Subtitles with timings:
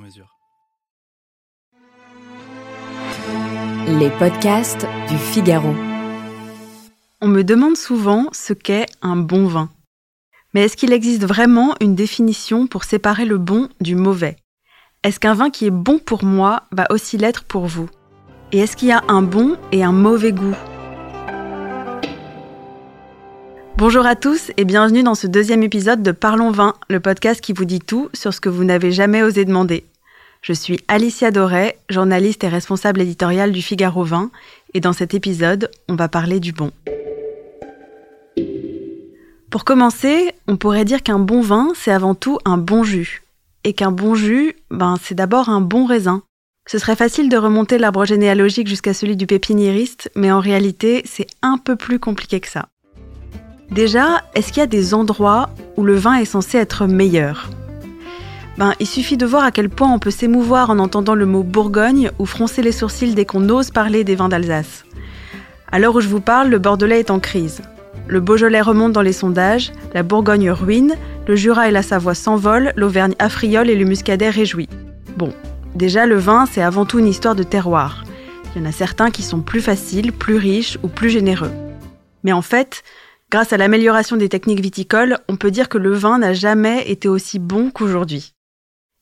[0.00, 0.36] mesure.
[3.86, 5.74] Les podcasts du Figaro.
[7.20, 9.70] On me demande souvent ce qu'est un bon vin.
[10.54, 14.36] Mais est-ce qu'il existe vraiment une définition pour séparer le bon du mauvais?
[15.04, 17.88] Est-ce qu'un vin qui est bon pour moi va aussi l'être pour vous?
[18.52, 20.56] Et est-ce qu'il y a un bon et un mauvais goût?
[23.76, 27.54] Bonjour à tous et bienvenue dans ce deuxième épisode de Parlons Vin, le podcast qui
[27.54, 29.89] vous dit tout sur ce que vous n'avez jamais osé demander.
[30.42, 34.30] Je suis Alicia Doré, journaliste et responsable éditoriale du Figaro Vin,
[34.72, 36.70] et dans cet épisode, on va parler du bon.
[39.50, 43.22] Pour commencer, on pourrait dire qu'un bon vin, c'est avant tout un bon jus.
[43.64, 46.22] Et qu'un bon jus, ben, c'est d'abord un bon raisin.
[46.66, 51.26] Ce serait facile de remonter l'arbre généalogique jusqu'à celui du pépiniériste, mais en réalité, c'est
[51.42, 52.68] un peu plus compliqué que ça.
[53.70, 57.50] Déjà, est-ce qu'il y a des endroits où le vin est censé être meilleur?
[58.60, 61.42] Ben, il suffit de voir à quel point on peut s'émouvoir en entendant le mot
[61.42, 64.84] Bourgogne ou froncer les sourcils dès qu'on ose parler des vins d'Alsace.
[65.72, 67.62] À l'heure où je vous parle, le Bordelais est en crise.
[68.06, 72.74] Le Beaujolais remonte dans les sondages, la Bourgogne ruine, le Jura et la Savoie s'envolent,
[72.76, 74.68] l'Auvergne affriole et le Muscadet réjouit.
[75.16, 75.32] Bon,
[75.74, 78.04] déjà le vin, c'est avant tout une histoire de terroir.
[78.54, 81.52] Il y en a certains qui sont plus faciles, plus riches ou plus généreux.
[82.24, 82.82] Mais en fait,
[83.30, 87.08] grâce à l'amélioration des techniques viticoles, on peut dire que le vin n'a jamais été
[87.08, 88.34] aussi bon qu'aujourd'hui.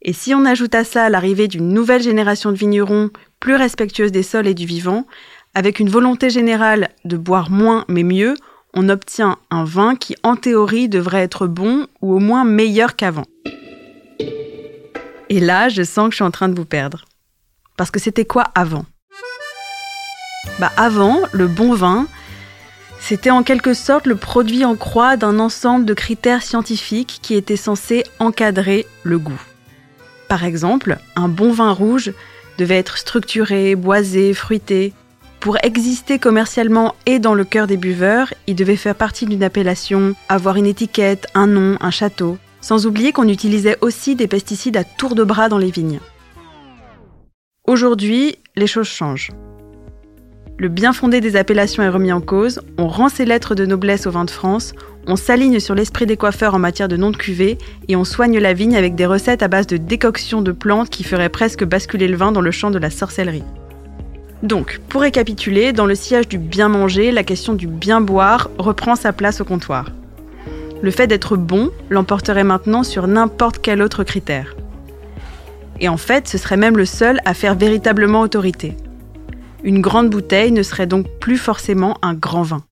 [0.03, 3.11] Et si on ajoute à ça l'arrivée d'une nouvelle génération de vignerons
[3.41, 5.07] plus respectueuse des sols et du vivant,
[5.55, 8.35] avec une volonté générale de boire moins mais mieux,
[8.75, 13.27] on obtient un vin qui en théorie devrait être bon ou au moins meilleur qu'avant.
[15.31, 17.05] Et là, je sens que je suis en train de vous perdre.
[17.77, 18.87] Parce que c'était quoi avant?
[20.61, 22.07] Bah avant, le bon vin,
[23.01, 27.57] c'était en quelque sorte le produit en croix d'un ensemble de critères scientifiques qui étaient
[27.57, 29.41] censés encadrer le goût.
[30.29, 32.13] Par exemple, un bon vin rouge
[32.59, 34.93] devait être structuré, boisé, fruité.
[35.41, 40.15] Pour exister commercialement et dans le cœur des buveurs, il devait faire partie d'une appellation,
[40.29, 42.37] avoir une étiquette, un nom, un château.
[42.61, 46.01] Sans oublier qu'on utilisait aussi des pesticides à tour de bras dans les vignes.
[47.65, 49.31] Aujourd'hui, les choses changent.
[50.59, 54.09] Le bien fondé des appellations est remis en cause, on rend ses lettres de noblesse
[54.09, 54.73] au vin de France,
[55.09, 57.57] on s'aligne sur l'esprit des coiffeurs en matière de nom de cuvée
[57.89, 61.03] et on soigne la vigne avec des recettes à base de décoction de plantes qui
[61.03, 63.43] feraient presque basculer le vin dans le champ de la sorcellerie.
[64.43, 68.97] Donc, pour récapituler, dans le sillage du bien manger, la question du bien boire reprend
[68.97, 69.91] sa place au comptoir.
[70.83, 74.55] Le fait d'être bon l'emporterait maintenant sur n'importe quel autre critère.
[75.81, 78.77] Et en fait, ce serait même le seul à faire véritablement autorité.
[79.65, 82.63] Une grande bouteille ne serait donc plus forcément un grand vin.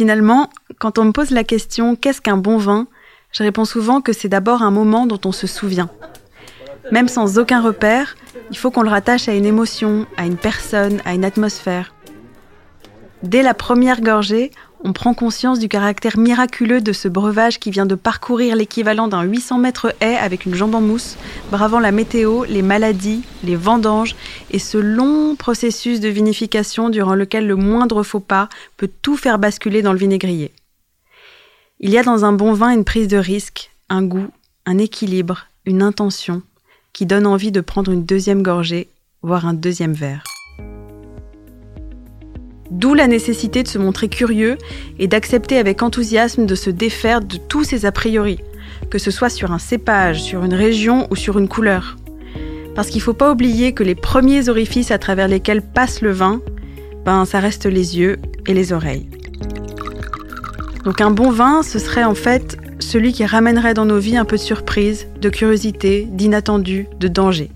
[0.00, 2.86] Finalement, quand on me pose la question qu'est-ce qu'un bon vin,
[3.32, 5.90] je réponds souvent que c'est d'abord un moment dont on se souvient.
[6.90, 8.16] Même sans aucun repère,
[8.50, 11.92] il faut qu'on le rattache à une émotion, à une personne, à une atmosphère.
[13.22, 17.86] Dès la première gorgée, on prend conscience du caractère miraculeux de ce breuvage qui vient
[17.86, 21.16] de parcourir l'équivalent d'un 800 mètres haie avec une jambe en mousse,
[21.50, 24.16] bravant la météo, les maladies, les vendanges
[24.50, 29.38] et ce long processus de vinification durant lequel le moindre faux pas peut tout faire
[29.38, 30.52] basculer dans le vinaigrier.
[31.80, 34.30] Il y a dans un bon vin une prise de risque, un goût,
[34.66, 36.42] un équilibre, une intention
[36.92, 38.88] qui donne envie de prendre une deuxième gorgée,
[39.22, 40.24] voire un deuxième verre.
[42.70, 44.56] D'où la nécessité de se montrer curieux
[44.98, 48.38] et d'accepter avec enthousiasme de se défaire de tous ces a priori,
[48.90, 51.96] que ce soit sur un cépage, sur une région ou sur une couleur.
[52.74, 56.12] Parce qu'il ne faut pas oublier que les premiers orifices à travers lesquels passe le
[56.12, 56.40] vin,
[57.04, 59.08] ben ça reste les yeux et les oreilles.
[60.84, 64.24] Donc un bon vin, ce serait en fait celui qui ramènerait dans nos vies un
[64.24, 67.50] peu de surprise, de curiosité, d'inattendu, de danger.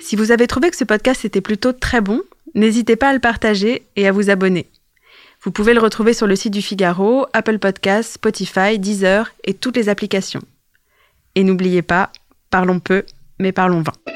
[0.00, 2.22] Si vous avez trouvé que ce podcast était plutôt très bon,
[2.54, 4.66] n'hésitez pas à le partager et à vous abonner.
[5.42, 9.76] Vous pouvez le retrouver sur le site du Figaro, Apple Podcasts, Spotify, Deezer et toutes
[9.76, 10.42] les applications.
[11.34, 12.10] Et n'oubliez pas,
[12.50, 13.04] parlons peu,
[13.38, 14.09] mais parlons vin.